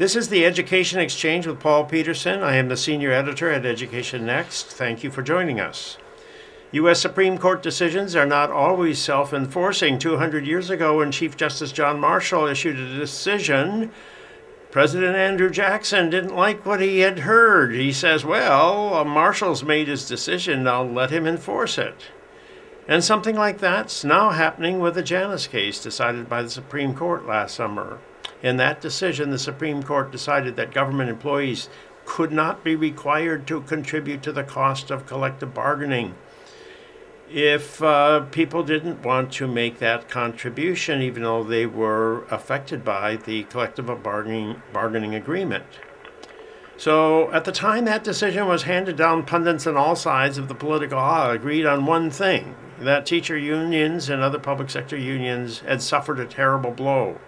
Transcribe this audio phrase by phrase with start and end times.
[0.00, 2.42] This is the Education Exchange with Paul Peterson.
[2.42, 4.68] I am the senior editor at Education Next.
[4.68, 5.98] Thank you for joining us.
[6.72, 7.02] U.S.
[7.02, 9.98] Supreme Court decisions are not always self enforcing.
[9.98, 13.90] 200 years ago, when Chief Justice John Marshall issued a decision,
[14.70, 17.74] President Andrew Jackson didn't like what he had heard.
[17.74, 22.06] He says, Well, uh, Marshall's made his decision, I'll let him enforce it.
[22.88, 27.26] And something like that's now happening with the Janus case decided by the Supreme Court
[27.26, 27.98] last summer.
[28.42, 31.68] In that decision, the Supreme Court decided that government employees
[32.04, 36.14] could not be required to contribute to the cost of collective bargaining
[37.30, 43.16] if uh, people didn't want to make that contribution, even though they were affected by
[43.16, 45.64] the collective bargaining, bargaining agreement.
[46.76, 50.54] So, at the time that decision was handed down, pundits on all sides of the
[50.54, 55.82] political aisle agreed on one thing that teacher unions and other public sector unions had
[55.82, 57.18] suffered a terrible blow.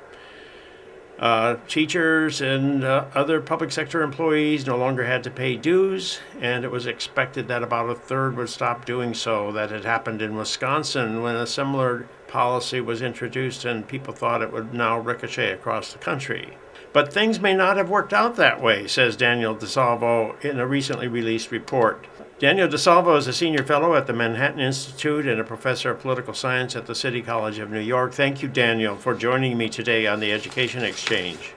[1.22, 6.64] Uh, teachers and uh, other public sector employees no longer had to pay dues, and
[6.64, 9.52] it was expected that about a third would stop doing so.
[9.52, 14.52] That had happened in Wisconsin when a similar policy was introduced, and people thought it
[14.52, 16.58] would now ricochet across the country.
[16.92, 21.06] But things may not have worked out that way, says Daniel DiSalvo in a recently
[21.06, 22.04] released report.
[22.42, 26.34] Daniel DiSalvo is a senior fellow at the Manhattan Institute and a professor of political
[26.34, 28.12] science at the City College of New York.
[28.12, 31.52] Thank you, Daniel, for joining me today on the Education Exchange.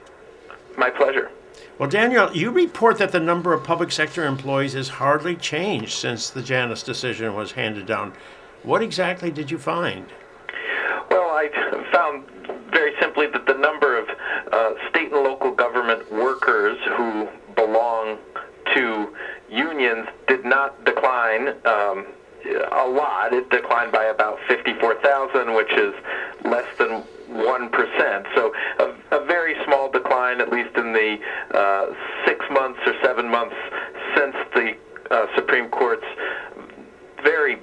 [0.78, 1.32] My pleasure.
[1.80, 6.30] Well, Daniel, you report that the number of public sector employees has hardly changed since
[6.30, 8.12] the Janus decision was handed down.
[8.62, 10.06] What exactly did you find?
[11.10, 11.48] Well, I
[11.92, 12.26] found
[12.70, 14.08] very simply that the number of
[14.52, 17.26] uh, state and local government workers who
[17.56, 18.18] belong
[18.76, 19.16] to
[19.50, 20.06] unions
[20.46, 22.06] not decline um,
[22.72, 23.32] a lot.
[23.32, 25.94] It declined by about 54,000, which is
[26.44, 28.34] less than 1%.
[28.34, 31.18] So a, a, very small decline, at least in the
[31.52, 31.86] uh,
[32.24, 33.56] six months or seven months
[34.16, 34.76] since the
[35.10, 36.06] uh, Supreme Court's
[37.22, 37.58] very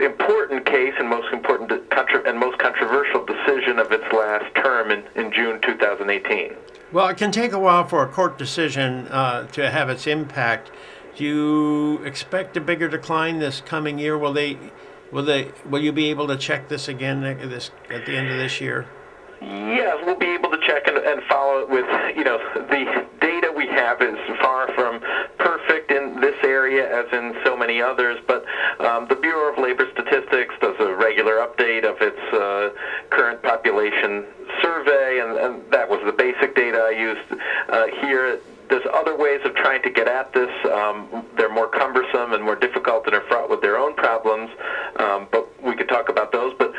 [0.00, 1.70] important case and most important
[2.26, 6.54] and most controversial decision of its last term in, in June 2018.
[6.92, 10.70] Well, it can take a while for a court decision uh, to have its impact.
[11.16, 14.16] Do you expect a bigger decline this coming year?
[14.16, 14.58] Will they,
[15.10, 18.38] will they, will you be able to check this again this at the end of
[18.38, 18.86] this year?
[19.42, 21.84] Yes, we'll be able to check and, and follow it with,
[22.16, 25.00] you know, the data we have is far from
[25.38, 28.44] perfect in this area as in so many others, but
[28.80, 32.70] um, the Bureau of Labor Statistics does a regular update of its uh,
[33.10, 34.24] current population
[34.62, 38.38] survey, and, and, that was the basic data I used uh, here
[38.72, 39.11] there's other
[39.72, 40.50] trying to get at this.
[40.70, 44.50] Um, they're more cumbersome and more difficult and are fraught with their own problems,
[44.96, 46.52] um, but we could talk about those.
[46.58, 46.72] But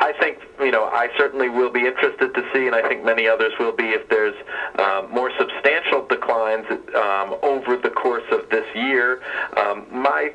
[0.00, 3.28] I think, you know, I certainly will be interested to see, and I think many
[3.28, 4.34] others will be, if there's
[4.80, 9.22] uh, more substantial declines um, over the course of this year.
[9.56, 10.32] Um, my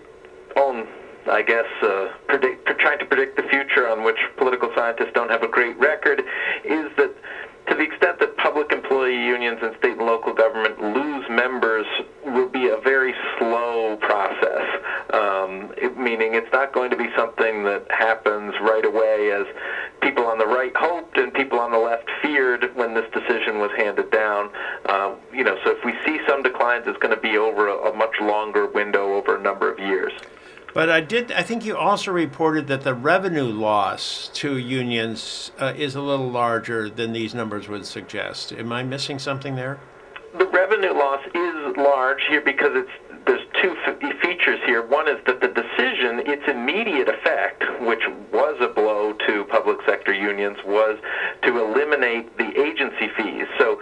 [0.56, 0.88] own
[1.30, 5.44] I guess, uh, predict, trying to predict the future on which political scientists don't have
[5.44, 6.22] a great record,
[6.64, 7.14] is that
[7.70, 11.86] to the extent that public employee unions and state and local government lose members
[12.26, 14.66] will be a very slow process,
[15.50, 19.46] um, it, meaning it's not going to be something that happens right away as
[20.02, 23.72] people on the right hoped and people on the left feared when this decision was
[23.78, 24.50] handed down.
[24.86, 27.92] Uh, you know, so if we see some declines, it's going to be over a,
[27.92, 30.14] a much longer window over a number of years.
[30.72, 31.32] But I did.
[31.32, 36.30] I think you also reported that the revenue loss to unions uh, is a little
[36.30, 38.54] larger than these numbers would suggest.
[38.54, 39.80] Am I missing something there?
[40.38, 43.09] The revenue loss is large here because it's
[43.62, 44.86] two f- features here.
[44.86, 50.14] One is that the decision, its immediate effect, which was a blow to public sector
[50.14, 50.98] unions, was
[51.44, 53.48] to eliminate the agency fees.
[53.58, 53.80] So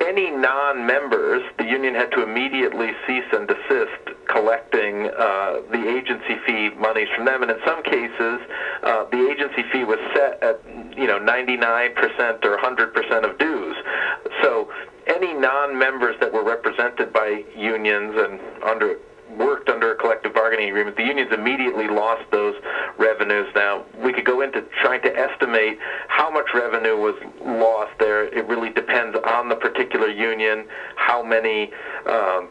[0.00, 6.70] any non-members, the union had to immediately cease and desist collecting uh, the agency fee
[6.70, 8.40] monies from them, and in some cases,
[8.82, 10.60] uh, the agency fee was set at
[10.96, 13.76] you know 99% or 100% of dues.
[14.42, 14.70] So
[15.06, 18.96] any non-members that were represented by unions and under
[19.36, 20.34] worked under a collective
[20.90, 22.54] bargaining the unions immediately lost those
[22.98, 23.48] revenues.
[23.54, 25.78] Now, we could go into trying to estimate
[26.08, 28.26] how much revenue was lost there.
[28.26, 30.66] It really depends on the particular union,
[30.96, 31.72] how many.
[32.06, 32.48] Um,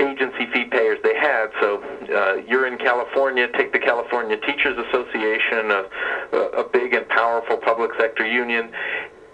[0.00, 1.48] agency fee payers they had.
[1.60, 1.82] So
[2.14, 7.90] uh, you're in California, take the California Teachers Association, a, a big and powerful public
[7.98, 8.70] sector union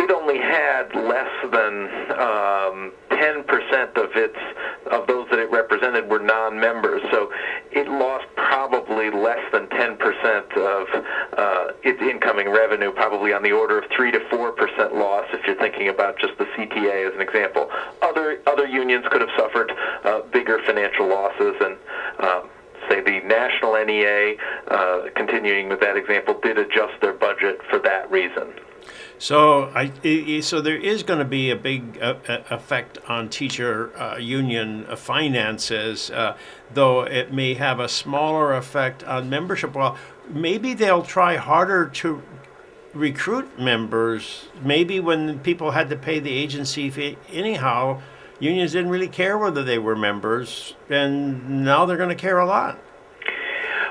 [0.05, 1.89] it only had less than
[2.19, 4.37] um, 10% of its
[4.91, 7.01] of those that it represented were non-members.
[7.11, 7.24] So
[7.75, 11.05] it lost probably less than 10% of
[11.37, 15.45] uh, its incoming revenue, probably on the order of three to four percent loss if
[15.47, 17.71] you're thinking about just the CTA as an example.
[18.01, 19.73] Other, other unions could have suffered
[20.05, 21.77] uh, bigger financial losses and.
[22.19, 22.49] Um,
[22.91, 24.35] say the national NEA,
[24.69, 28.53] uh, continuing with that example, did adjust their budget for that reason.
[29.19, 32.17] So, I, so there is going to be a big uh,
[32.51, 36.37] effect on teacher uh, union finances, uh,
[36.73, 39.75] though it may have a smaller effect on membership.
[39.75, 39.97] Well,
[40.29, 42.23] maybe they'll try harder to
[42.93, 44.49] recruit members.
[44.63, 48.03] Maybe when people had to pay the agency fee anyhow,
[48.39, 52.47] unions didn't really care whether they were members, and now they're going to care a
[52.47, 52.79] lot.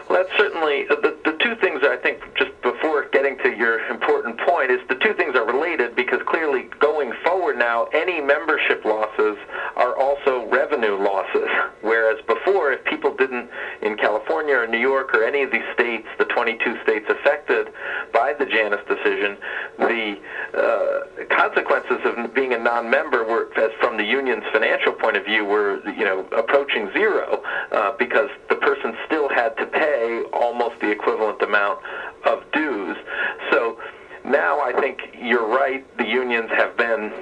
[0.09, 3.79] Well, that's certainly uh, the, the two things I think just before getting to your
[4.63, 9.37] point is the two things are related because clearly going forward now any membership losses
[9.75, 11.49] are also revenue losses.
[11.81, 13.49] Whereas before if people didn't
[13.81, 17.67] in California or New York or any of these states the 22 states affected
[18.13, 19.37] by the Janus decision
[19.79, 20.17] the
[20.53, 25.43] uh, consequences of being a non-member were as from the union's financial point of view
[25.43, 30.89] were you know approaching zero uh, because the person still had to pay almost the
[30.89, 31.79] equivalent amount
[34.83, 35.85] think you're right.
[35.97, 37.13] The unions have been,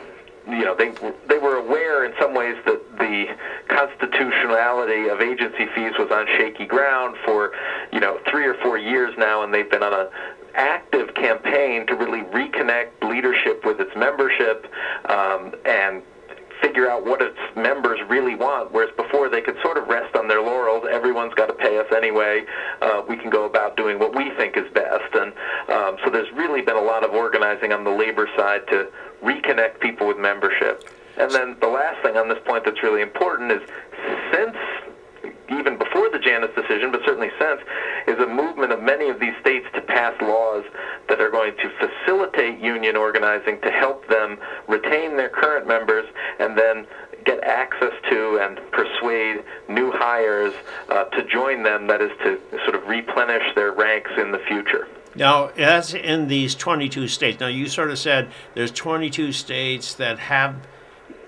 [0.48, 0.90] you know, they
[1.28, 3.36] they were aware in some ways that the
[3.68, 7.52] constitutionality of agency fees was on shaky ground for,
[7.94, 10.10] you know, three or four years now, and they've been on a
[10.56, 14.66] active campaign to really reconnect leadership with its membership
[15.06, 16.02] um, and
[16.62, 18.72] figure out what its members really want.
[18.72, 20.86] Whereas before they could sort of rest on their laurels.
[20.90, 22.46] Everyone's got to pay us anyway.
[22.82, 25.14] Uh, we can go about doing what we think is best.
[25.14, 25.34] And
[25.70, 28.88] um, so there's really been a lot of organizing on the labor side to
[29.24, 30.90] reconnect people with membership.
[31.18, 33.62] And then the last thing on this point that's really important is
[34.34, 34.56] since
[35.52, 37.62] even before the Janus decision, but certainly since,
[38.08, 40.64] is a movement of many of these states pass laws
[41.10, 46.06] that are going to facilitate union organizing to help them retain their current members
[46.40, 46.88] and then
[47.26, 50.54] get access to and persuade new hires
[50.90, 54.88] uh, to join them, that is to sort of replenish their ranks in the future.
[55.16, 60.20] Now, as in these 22 states, now you sort of said there's 22 states that
[60.20, 60.56] have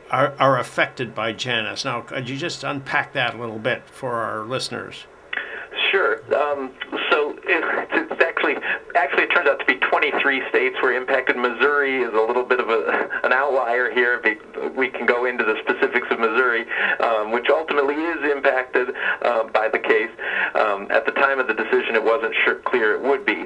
[0.09, 1.83] are, are affected by Janus.
[1.83, 5.05] Now, could you just unpack that a little bit for our listeners?
[5.89, 6.19] Sure.
[6.35, 6.71] Um,
[7.09, 7.89] so it,
[8.43, 8.63] actually
[8.95, 11.37] actually it turns out to be 23 states were impacted.
[11.37, 14.21] Missouri is a little bit of a, an outlier here.
[14.75, 16.65] We can go into the specifics of Missouri,
[16.99, 18.89] um, which ultimately is impacted
[19.21, 20.11] uh, by the case.
[20.55, 23.45] Um, at the time of the decision, it wasn't sure, clear it would be.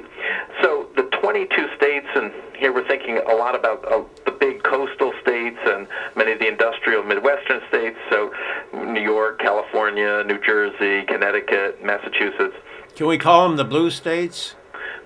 [0.62, 5.12] So the 22 states, and here we're thinking a lot about uh, the big coastal
[5.22, 5.86] states and
[6.16, 7.96] many of the industrial Midwestern states.
[8.10, 8.32] So
[8.72, 12.56] New York, California, New Jersey, Connecticut, Massachusetts.
[12.96, 14.54] Can we call them the blue states?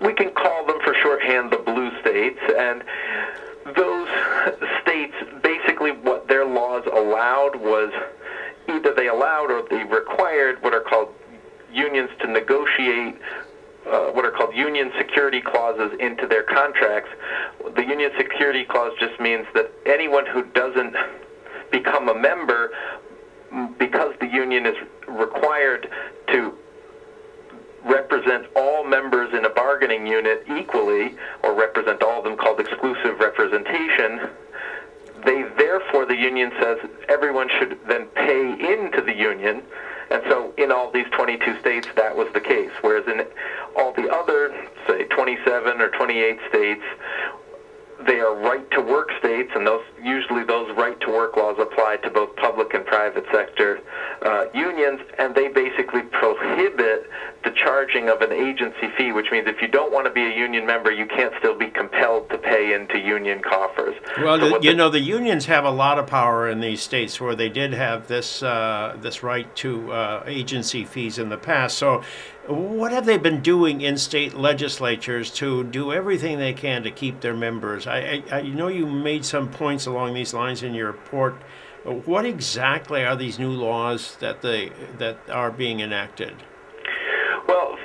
[0.03, 2.83] We can call them for shorthand the blue states, and
[3.77, 4.09] those
[4.83, 7.93] states basically what their laws allowed was
[8.69, 11.15] either they allowed or they required what are called
[11.73, 13.17] unions to negotiate
[13.87, 17.11] uh, what are called union security clauses into their contracts.
[17.75, 20.95] The union security clause just means that anyone who doesn't
[21.71, 22.71] become a member,
[23.79, 24.77] because the union is
[25.09, 25.89] required
[26.29, 26.57] to
[27.85, 29.51] represent all members in a
[29.83, 34.31] bargaining unit equally, or represent all of them called exclusive representation,
[35.25, 39.63] they therefore, the union says, everyone should then pay into the union.
[40.11, 42.71] And so in all these 22 states, that was the case.
[42.81, 43.27] Whereas in
[43.77, 44.55] all the other,
[44.87, 46.83] say, 27 or 28 states,
[48.07, 51.99] they are right to work states, and those usually those right to work laws apply
[51.99, 53.81] to both public and private sector
[54.23, 57.11] uh, unions, and they basically prohibit
[57.45, 60.37] the charging of an agency fee, which means if you don't want to be a
[60.37, 63.95] union member, you can't still be compelled to pay into union coffers.
[64.19, 66.81] Well, so the, you the, know, the unions have a lot of power in these
[66.81, 71.39] states where they did have this uh, this right to uh, agency fees in the
[71.39, 71.79] past.
[71.79, 72.03] So
[72.49, 77.21] what have they been doing in state legislatures to do everything they can to keep
[77.21, 77.87] their members?
[77.87, 81.37] I, I, I know you made some points along these lines in your report.
[81.85, 86.35] What exactly are these new laws that they that are being enacted?
[87.49, 87.77] Well,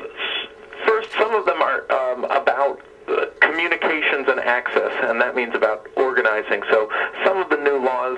[0.85, 5.87] first, some of them are um, about uh, communications and access, and that means about
[5.95, 6.61] organizing.
[6.69, 6.89] So
[7.25, 8.17] some of the new laws,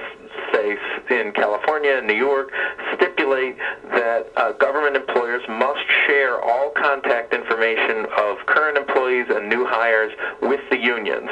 [0.53, 0.77] say
[1.09, 2.51] in California and New York,
[3.29, 3.57] stipulate
[3.91, 10.11] that uh, government employers must share all contact information of current employees and new hires
[10.41, 11.29] with the unions.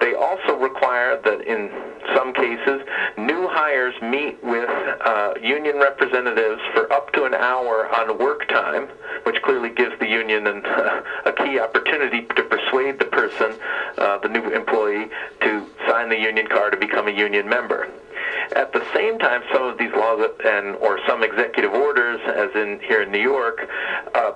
[0.00, 1.70] They also require that in
[2.14, 2.82] some cases,
[3.16, 4.68] new hires meet with
[5.04, 8.88] uh, union representatives for up to an hour on work time,
[9.22, 13.56] which clearly gives the union an, uh, a key opportunity to persuade the person,
[13.98, 15.08] uh, the new employee,
[15.40, 17.85] to sign the union card to become a union member.
[18.54, 22.80] At the same time, some of these laws and or some executive orders, as in
[22.80, 23.68] here in New York,
[24.14, 24.32] uh,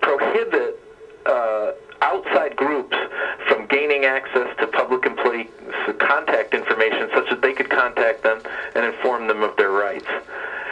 [0.00, 0.80] prohibit
[1.26, 2.96] uh, outside groups
[3.48, 5.50] from gaining access to public employee
[5.98, 8.40] contact information such that they could contact them
[8.74, 10.08] and inform them of their rights.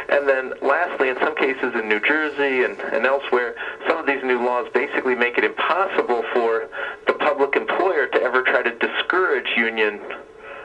[0.09, 3.55] And then lastly, in some cases in New Jersey and, and elsewhere,
[3.87, 6.69] some of these new laws basically make it impossible for
[7.07, 10.01] the public employer to ever try to discourage union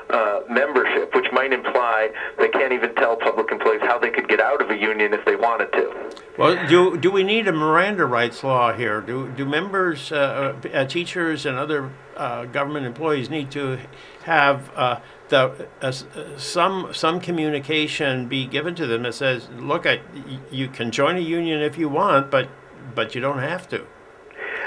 [0.09, 4.39] uh, membership, which might imply they can't even tell public employees how they could get
[4.39, 6.13] out of a union if they wanted to.
[6.37, 9.01] Well, do, do we need a Miranda rights law here?
[9.01, 13.79] Do, do members, uh, uh, teachers, and other uh, government employees need to
[14.23, 15.91] have uh, the, uh,
[16.37, 20.01] some, some communication be given to them that says, look, I,
[20.51, 22.49] you can join a union if you want, but,
[22.95, 23.85] but you don't have to?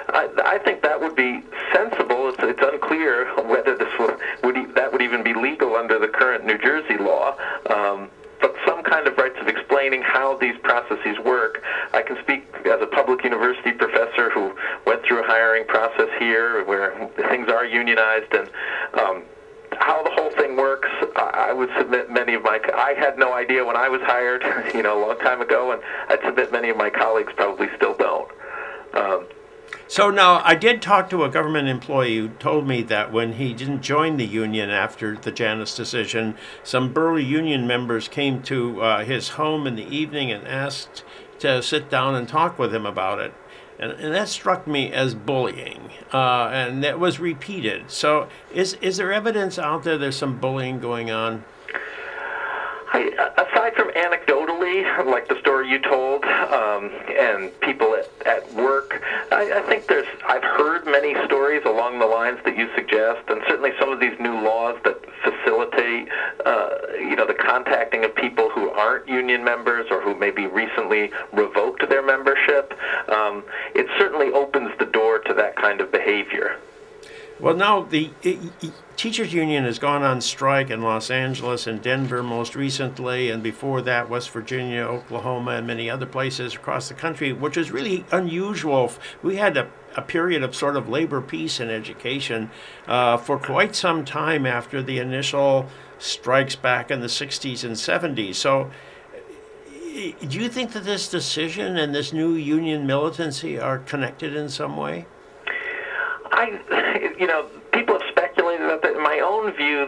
[0.09, 2.15] I, I think that would be sensible.
[2.38, 6.45] It's, it's unclear whether this would, would that would even be legal under the current
[6.45, 7.37] New Jersey law.
[7.71, 11.62] Um, but some kind of rights of explaining how these processes work.
[11.95, 16.62] I can speak as a public university professor who went through a hiring process here
[16.64, 18.50] where things are unionized and
[19.00, 19.23] um,
[19.78, 22.61] how the whole thing works, I would submit many of my.
[22.75, 24.43] I had no idea when I was hired,
[24.75, 27.95] you know, a long time ago, and I'd submit many of my colleagues probably still
[27.95, 28.31] don't.
[28.95, 29.26] Um,
[29.88, 33.52] so now I did talk to a government employee who told me that when he
[33.52, 39.05] didn't join the union after the Janus decision, some burly union members came to uh,
[39.05, 41.05] his home in the evening and asked
[41.40, 43.35] to sit down and talk with him about it.
[43.78, 47.90] And, and that struck me as bullying, uh, and that was repeated.
[47.90, 51.45] So, is is there evidence out there there's some bullying going on?
[52.97, 59.53] Aside from anecdotally, like the story you told, um, and people at, at work, I,
[59.57, 60.07] I think there's.
[60.26, 64.19] I've heard many stories along the lines that you suggest, and certainly some of these
[64.19, 66.09] new laws that facilitate,
[66.45, 71.11] uh, you know, the contacting of people who aren't union members or who maybe recently
[71.33, 72.73] revoked their membership.
[73.09, 76.59] Um, it certainly opens the door to that kind of behavior.
[77.38, 81.83] Well, now the it, it, teachers union has gone on strike in Los Angeles and
[81.83, 86.95] Denver most recently, and before that, West Virginia, Oklahoma, and many other places across the
[86.95, 88.90] country, which is really unusual.
[89.23, 92.50] We had a, a period of sort of labor peace in education
[92.87, 95.66] uh, for quite some time after the initial
[95.99, 98.37] strikes back in the 60s and 70s.
[98.37, 98.71] So.
[99.97, 104.76] Do you think that this decision and this new union militancy are connected in some
[104.76, 105.07] way?
[106.33, 108.85] I, you know, people have speculated that.
[108.85, 109.87] In my own view,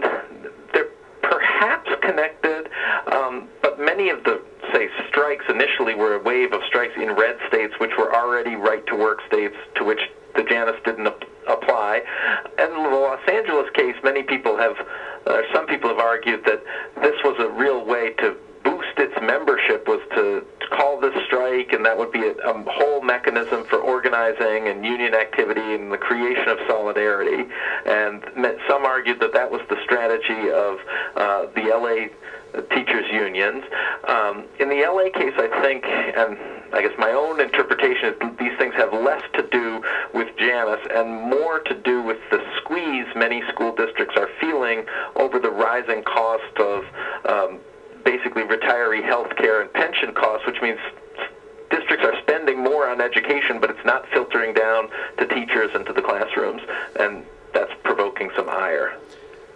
[0.73, 0.91] they're
[1.23, 2.69] perhaps connected,
[3.13, 4.41] um, but many of the
[4.73, 9.21] say strikes initially were a wave of strikes in red states, which were already right-to-work
[9.27, 10.01] states, to which
[10.35, 12.03] the Janus didn't ap- apply.
[12.59, 14.77] And in the Los Angeles case, many people have,
[15.27, 16.63] uh, some people have argued that
[17.03, 21.85] this was a real way to boost its membership was to call this strike, and
[21.85, 26.49] that would be a, a, whole mechanism for organizing and union activity and the creation
[26.49, 27.49] of solidarity.
[27.87, 28.23] And
[28.69, 30.79] some argued that that was the strategy of
[31.17, 32.09] uh, the LA
[32.75, 33.65] teachers unions.
[34.07, 36.37] Um, in the LA case, I think, and
[36.73, 39.83] I guess my own interpretation is these things have less to do
[40.15, 44.85] with Janus and more to do with the squeeze many school districts are feeling
[45.17, 46.85] over the rising cost of
[47.29, 47.61] um,
[48.05, 50.79] basically retiree health care and pension costs, which means
[51.71, 54.89] districts are spending more on education, but it's not filtering down
[55.19, 56.63] to teachers and to the classrooms,
[56.99, 58.99] and that's provoking some ire.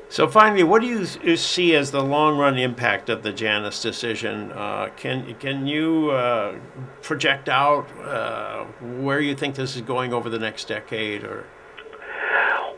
[0.09, 4.53] So finally, what do you see as the long-run impact of the Janus decision?
[4.53, 6.57] Uh, can can you uh,
[7.01, 8.65] project out uh,
[9.01, 11.47] where you think this is going over the next decade, or?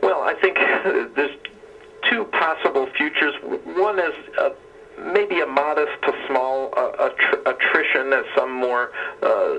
[0.01, 0.55] Well, I think
[1.15, 1.37] there's
[2.09, 3.33] two possible futures.
[3.65, 4.13] One is
[4.97, 7.09] maybe a modest to small uh,
[7.45, 9.55] attrition as some more uh,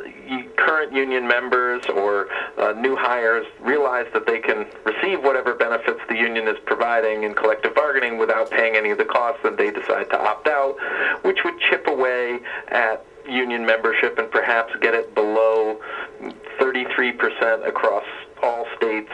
[0.56, 2.28] current union members or
[2.58, 7.34] uh, new hires realize that they can receive whatever benefits the union is providing in
[7.34, 10.76] collective bargaining without paying any of the costs, and they decide to opt out,
[11.22, 12.38] which would chip away
[12.68, 15.80] at union membership and perhaps get it below
[16.60, 18.04] 33% across
[18.42, 19.10] all states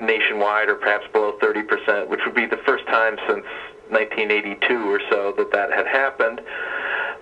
[0.00, 3.44] nationwide, or perhaps below 30%, which would be the first time since
[3.90, 6.40] 1982 or so that that had happened.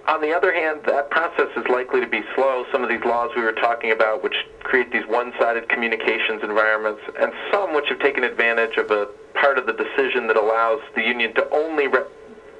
[0.06, 2.64] On the other hand, that process is likely to be slow.
[2.72, 7.30] Some of these laws we were talking about, which create these one-sided communications environments, and
[7.52, 11.34] some which have taken advantage of a part of the decision that allows the union
[11.34, 12.08] to only re-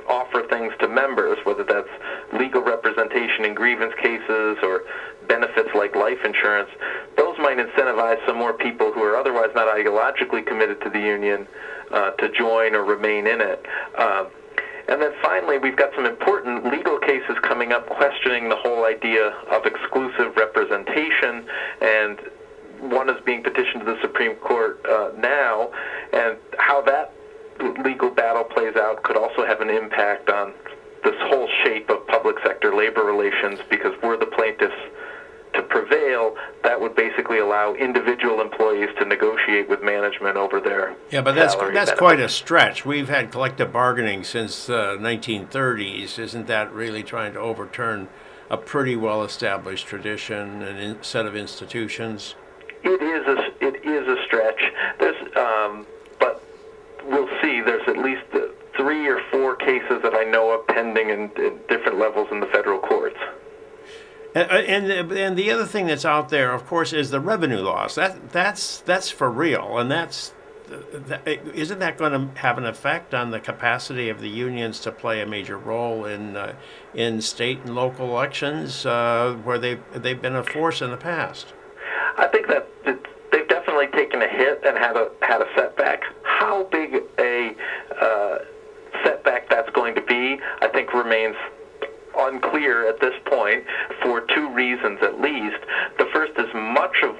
[0.08, 1.88] offer things to members, whether that's
[2.32, 4.84] legal representation in grievance cases or
[5.28, 6.70] benefits like life insurance,
[7.16, 11.46] those might incentivize some more people who are otherwise not ideologically committed to the union
[11.92, 13.64] uh, to join or remain in it.
[13.97, 14.26] Uh,
[14.88, 19.37] And then finally, we've got some important legal cases coming up questioning the whole idea
[19.52, 21.45] of exclusive representation
[21.83, 22.18] and
[22.80, 25.71] one is being petitioned to the Supreme Court uh, now,
[26.12, 27.12] and how that
[27.85, 30.52] legal battle plays out could also have an impact on
[31.02, 34.75] this whole shape of public sector labor relations because we're the plaintiffs
[35.55, 41.21] to prevail, that would basically allow individual employees to negotiate with management over their yeah.
[41.21, 41.99] But that's that's benefits.
[41.99, 42.85] quite a stretch.
[42.85, 46.19] We've had collective bargaining since uh, 1930s.
[46.19, 48.09] Isn't that really trying to overturn
[48.50, 52.35] a pretty well-established tradition and in, set of institutions?
[52.83, 54.61] It is a it is a stretch.
[54.99, 55.87] There's um,
[56.19, 56.43] but
[57.05, 57.61] we'll see.
[57.61, 58.23] There's at least
[58.76, 62.47] three or four cases that I know of pending in, in different levels in the
[62.47, 63.19] federal courts.
[64.35, 67.94] And, and and the other thing that's out there, of course, is the revenue loss.
[67.94, 70.32] That that's that's for real, and that's
[70.68, 74.92] that, isn't that going to have an effect on the capacity of the unions to
[74.92, 76.54] play a major role in uh,
[76.94, 81.54] in state and local elections uh, where they they've been a force in the past?
[82.16, 82.99] I think that that
[83.32, 86.02] they've definitely taken a hit and had a had a setback.
[86.23, 87.54] How big a
[88.00, 88.38] uh,
[89.04, 91.37] setback that's going to be, I think, remains
[92.18, 93.64] unclear at this point
[94.02, 95.58] for two reasons at least.
[95.98, 97.16] The first is much of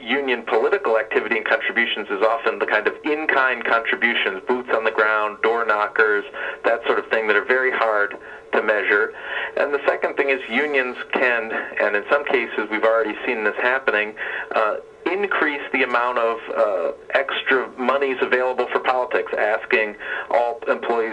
[0.00, 4.90] union political activity and contributions is often the kind of in-kind contributions, boots on the
[4.90, 6.24] ground, door knockers,
[6.64, 8.16] that sort of thing that are very hard
[8.52, 9.12] to measure.
[9.56, 11.50] And the second thing is unions can,
[11.80, 14.14] and in some cases we've already seen this happening,
[14.54, 14.76] uh,
[15.06, 19.94] increase the amount of uh, extra monies available for politics, asking
[20.30, 21.05] all employees,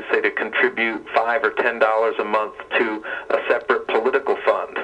[1.15, 4.77] five or ten dollars a month to a separate political fund.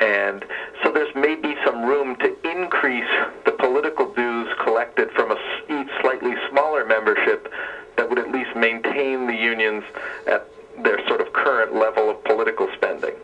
[0.00, 0.44] And
[0.82, 3.08] so there's maybe some room to increase
[3.44, 5.36] the political dues collected from a
[5.68, 7.52] each slightly smaller membership
[7.96, 9.84] that would at least maintain the unions
[10.26, 10.48] at
[10.82, 13.14] their sort of current level of political spending.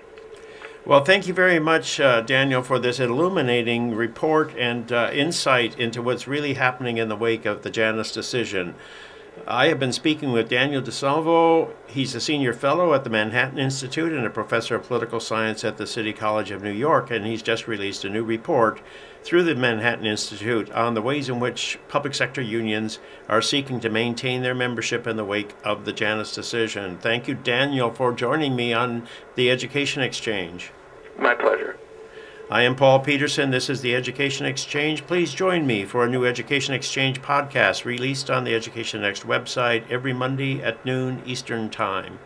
[0.85, 6.03] Well, thank you very much, uh, Daniel, for this illuminating report and uh, insight into
[6.03, 8.75] what's really happening in the wake of the Janus decision.
[9.47, 11.73] I have been speaking with Daniel DiSalvo.
[11.89, 15.79] He's a senior fellow at the Manhattan Institute and a professor of political science at
[15.79, 18.81] the City College of New York, and he's just released a new report
[19.25, 23.91] through the Manhattan Institute on the ways in which public sector unions are seeking to
[23.91, 26.99] maintain their membership in the wake of the Janus decision.
[26.99, 30.71] Thank you, Daniel, for joining me on the Education Exchange.
[31.19, 31.79] My pleasure.
[32.53, 33.51] I am Paul Peterson.
[33.51, 35.07] This is the Education Exchange.
[35.07, 39.91] Please join me for a new Education Exchange podcast released on the Education Next website
[39.91, 42.19] every Monday at noon Eastern Time.